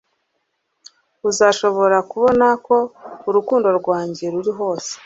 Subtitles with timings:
[1.29, 2.77] uzashobora kubona ko
[3.29, 4.91] urukundo rwanjye ruri hose